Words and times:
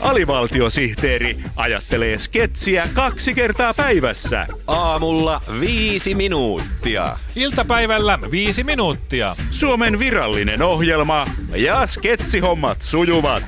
Alivaltiosihteeri 0.00 1.38
ajattelee 1.56 2.18
sketsiä 2.18 2.88
kaksi 2.94 3.34
kertaa 3.34 3.74
päivässä. 3.74 4.46
Aamulla 4.66 5.40
viisi 5.60 6.14
minuuttia. 6.14 7.16
Iltapäivällä 7.36 8.18
viisi 8.30 8.64
minuuttia. 8.64 9.36
Suomen 9.50 9.98
virallinen 9.98 10.62
ohjelma 10.62 11.26
ja 11.56 11.86
sketsihommat 11.86 12.82
sujuvat. 12.82 13.42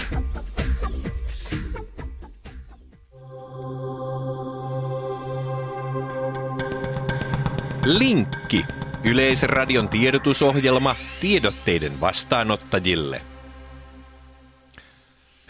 Linkki. 7.84 8.64
Yleisradion 9.04 9.88
tiedotusohjelma 9.88 10.96
tiedotteiden 11.20 12.00
vastaanottajille. 12.00 13.31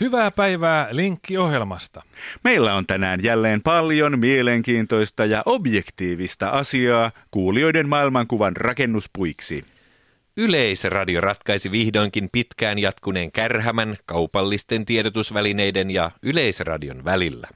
Hyvää 0.03 0.31
päivää 0.31 0.89
Linkki-ohjelmasta. 0.91 2.03
Meillä 2.45 2.75
on 2.75 2.87
tänään 2.87 3.23
jälleen 3.23 3.63
paljon 3.63 4.19
mielenkiintoista 4.19 5.25
ja 5.25 5.43
objektiivista 5.47 6.49
asiaa 6.49 7.11
kuulijoiden 7.31 7.89
maailmankuvan 7.89 8.57
rakennuspuiksi. 8.57 9.65
Yleisradio 10.37 11.21
ratkaisi 11.21 11.71
vihdoinkin 11.71 12.29
pitkään 12.33 12.79
jatkuneen 12.79 13.33
kärhämän 13.33 13.97
kaupallisten 14.07 14.87
tiedotusvälineiden 14.87 15.91
ja 15.91 16.11
Yleisradion 16.23 17.05
välillä. 17.05 17.49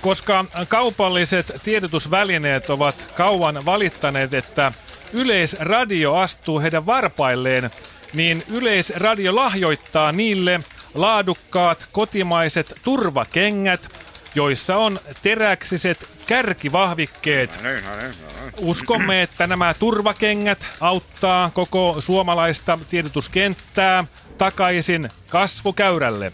Koska 0.00 0.44
kaupalliset 0.68 1.52
tiedotusvälineet 1.62 2.70
ovat 2.70 3.12
kauan 3.16 3.64
valittaneet, 3.64 4.34
että 4.34 4.72
Yleisradio 5.12 6.14
astuu 6.14 6.60
heidän 6.60 6.86
varpailleen, 6.86 7.70
niin 8.14 8.42
Yleisradio 8.48 9.36
lahjoittaa 9.36 10.12
niille 10.12 10.60
laadukkaat 10.94 11.88
kotimaiset 11.92 12.80
turvakengät, 12.84 13.88
joissa 14.34 14.76
on 14.76 15.00
teräksiset 15.22 16.08
kärkivahvikkeet. 16.26 17.58
Uskomme, 18.58 19.22
että 19.22 19.46
nämä 19.46 19.74
turvakengät 19.74 20.66
auttaa 20.80 21.50
koko 21.54 21.96
suomalaista 21.98 22.78
tiedotuskenttää 22.90 24.04
takaisin 24.38 25.08
kasvukäyrälle. 25.30 26.32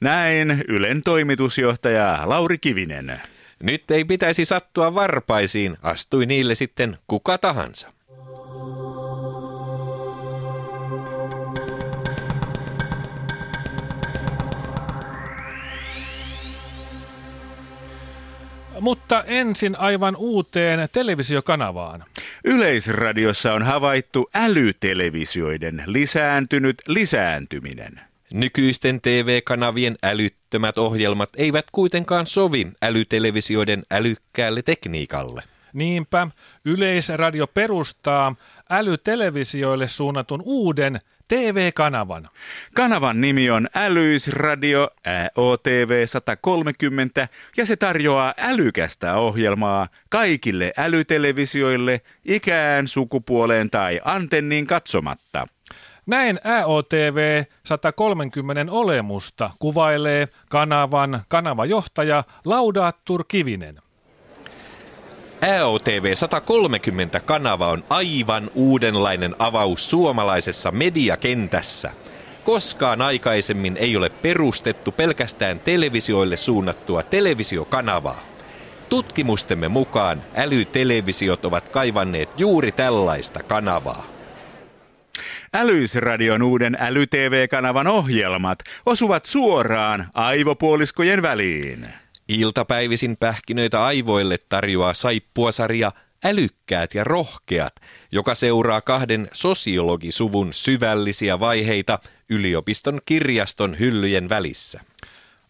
Näin 0.00 0.64
Ylen 0.68 1.02
toimitusjohtaja 1.02 2.20
Lauri 2.24 2.58
Kivinen. 2.58 3.20
Nyt 3.62 3.90
ei 3.90 4.04
pitäisi 4.04 4.44
sattua 4.44 4.94
varpaisiin, 4.94 5.76
astui 5.82 6.26
niille 6.26 6.54
sitten 6.54 6.98
kuka 7.06 7.38
tahansa. 7.38 7.93
Mutta 18.84 19.24
ensin 19.26 19.78
aivan 19.78 20.16
uuteen 20.16 20.88
televisiokanavaan. 20.92 22.04
Yleisradiossa 22.44 23.52
on 23.52 23.62
havaittu 23.62 24.30
älytelevisioiden 24.34 25.82
lisääntynyt 25.86 26.82
lisääntyminen. 26.88 28.00
Nykyisten 28.32 29.00
TV-kanavien 29.00 29.94
älyttömät 30.02 30.78
ohjelmat 30.78 31.30
eivät 31.36 31.66
kuitenkaan 31.72 32.26
sovi 32.26 32.66
älytelevisioiden 32.82 33.82
älykkäälle 33.90 34.62
tekniikalle. 34.62 35.42
Niinpä 35.74 36.26
Yleisradio 36.64 37.46
perustaa 37.46 38.34
älytelevisioille 38.70 39.88
suunnatun 39.88 40.42
uuden 40.44 41.00
TV-kanavan. 41.28 42.28
Kanavan 42.74 43.20
nimi 43.20 43.50
on 43.50 43.68
Älyisradio 43.74 44.88
AOTV 45.36 46.06
130 46.06 47.28
ja 47.56 47.66
se 47.66 47.76
tarjoaa 47.76 48.34
älykästä 48.38 49.16
ohjelmaa 49.16 49.88
kaikille 50.08 50.72
älytelevisioille 50.76 52.00
ikään, 52.24 52.88
sukupuoleen 52.88 53.70
tai 53.70 54.00
antenniin 54.04 54.66
katsomatta. 54.66 55.46
Näin 56.06 56.38
AOTV 56.44 57.44
130 57.64 58.72
olemusta 58.72 59.50
kuvailee 59.58 60.28
kanavan 60.50 61.22
kanavajohtaja 61.28 62.24
Laudaattur 62.44 63.24
Kivinen. 63.28 63.83
AOTV 65.42 66.14
130 66.14 67.20
kanava 67.20 67.68
on 67.68 67.84
aivan 67.90 68.50
uudenlainen 68.54 69.34
avaus 69.38 69.90
suomalaisessa 69.90 70.70
mediakentässä. 70.70 71.90
Koskaan 72.44 73.02
aikaisemmin 73.02 73.76
ei 73.76 73.96
ole 73.96 74.08
perustettu 74.08 74.92
pelkästään 74.92 75.60
televisioille 75.60 76.36
suunnattua 76.36 77.02
televisiokanavaa. 77.02 78.20
Tutkimustemme 78.88 79.68
mukaan 79.68 80.22
älytelevisiot 80.36 81.44
ovat 81.44 81.68
kaivanneet 81.68 82.40
juuri 82.40 82.72
tällaista 82.72 83.42
kanavaa. 83.42 84.06
Älyisradion 85.54 86.42
uuden 86.42 86.76
äly-TV-kanavan 86.80 87.86
ohjelmat 87.86 88.58
osuvat 88.86 89.26
suoraan 89.26 90.08
aivopuoliskojen 90.14 91.22
väliin. 91.22 92.03
Iltapäivisin 92.28 93.16
pähkinöitä 93.16 93.84
aivoille 93.84 94.38
tarjoaa 94.48 94.94
saippuasarja 94.94 95.92
Älykkäät 96.24 96.94
ja 96.94 97.04
rohkeat, 97.04 97.76
joka 98.12 98.34
seuraa 98.34 98.80
kahden 98.80 99.28
sosiologisuvun 99.32 100.52
syvällisiä 100.52 101.40
vaiheita 101.40 101.98
yliopiston 102.30 103.00
kirjaston 103.06 103.78
hyllyjen 103.78 104.28
välissä. 104.28 104.80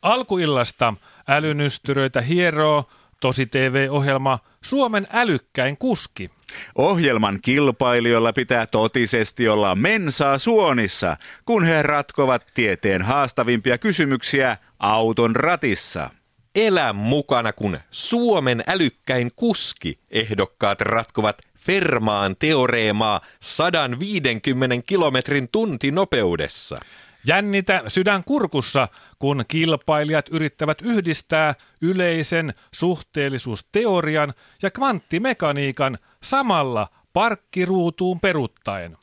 Alkuillasta 0.02 0.94
älynystyröitä 1.28 2.20
hieroo 2.20 2.84
Tosi 3.20 3.46
TV-ohjelma 3.46 4.38
Suomen 4.64 5.06
älykkäin 5.12 5.76
kuski. 5.78 6.30
Ohjelman 6.74 7.38
kilpailijoilla 7.42 8.32
pitää 8.32 8.66
totisesti 8.66 9.48
olla 9.48 9.74
mensaa 9.74 10.38
suonissa, 10.38 11.16
kun 11.44 11.64
he 11.64 11.82
ratkovat 11.82 12.46
tieteen 12.54 13.02
haastavimpia 13.02 13.78
kysymyksiä 13.78 14.56
auton 14.78 15.36
ratissa. 15.36 16.10
Elä 16.54 16.92
mukana, 16.92 17.52
kun 17.52 17.78
Suomen 17.90 18.64
älykkäin 18.66 19.30
kuski 19.36 19.98
ehdokkaat 20.10 20.80
ratkovat 20.80 21.42
Fermaan 21.58 22.36
teoreemaa 22.38 23.20
150 23.40 24.76
kilometrin 24.86 25.48
tuntinopeudessa. 25.52 26.78
Jännitä 27.26 27.82
sydän 27.88 28.24
kurkussa, 28.24 28.88
kun 29.18 29.44
kilpailijat 29.48 30.28
yrittävät 30.28 30.78
yhdistää 30.82 31.54
yleisen 31.82 32.54
suhteellisuusteorian 32.74 34.34
ja 34.62 34.70
kvanttimekaniikan 34.70 35.98
samalla 36.22 36.88
parkkiruutuun 37.12 38.20
peruttaen. 38.20 38.96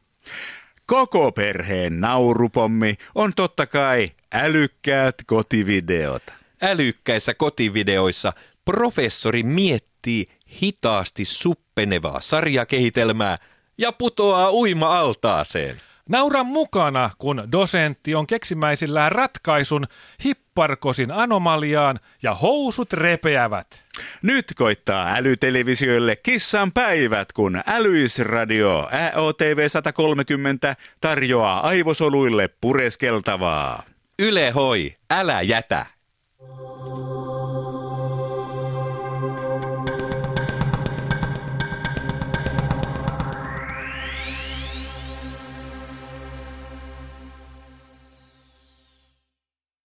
Koko 0.86 1.32
perheen 1.32 2.02
naurupommi 2.02 2.96
on 3.16 3.34
totta 3.34 3.66
kai 3.66 4.12
älykkäät 4.34 5.16
kotivideot. 5.26 6.41
Älykkäissä 6.62 7.34
kotivideoissa 7.34 8.34
professori 8.66 9.44
miettii 9.44 10.28
hitaasti 10.62 11.26
suppenevaa 11.26 12.22
sarjakehitelmää 12.22 13.38
ja 13.78 13.92
putoaa 13.92 14.52
uima-altaaseen. 14.52 15.78
Naura 16.10 16.44
mukana, 16.44 17.10
kun 17.18 17.44
dosentti 17.52 18.16
on 18.16 18.28
keksimäisillään 18.28 19.12
ratkaisun 19.12 19.88
hipparkosin 20.26 21.12
anomaliaan 21.12 22.00
ja 22.24 22.34
housut 22.34 22.94
repeävät. 22.94 23.84
Nyt 24.22 24.46
koittaa 24.56 25.16
älytelevisioille 25.16 26.16
kissan 26.16 26.72
päivät, 26.72 27.32
kun 27.32 27.62
Älyisradio 27.68 28.88
AOTV 29.16 29.70
130 29.70 30.76
tarjoaa 31.02 31.68
aivosoluille 31.68 32.50
pureskeltavaa. 32.62 33.84
Yle 34.20 34.50
hoi, 34.50 34.96
älä 35.12 35.42
jätä! 35.42 36.01